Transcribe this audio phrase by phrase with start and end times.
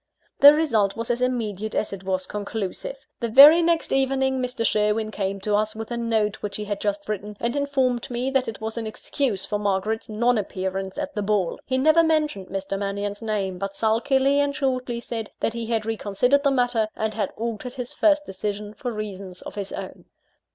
[0.39, 3.05] The result was as immediate as it was conclusive.
[3.19, 4.65] The very next evening, Mr.
[4.65, 8.31] Sherwin came to us with a note which he had just written, and informed me
[8.31, 11.59] that it was an excuse for Margaret's non appearance at the ball.
[11.67, 12.79] He never mentioned Mr.
[12.79, 17.29] Mannion's name, but sulkily and shortly said, that he had reconsidered the matter, and had
[17.37, 20.05] altered his first decision for reasons of his own.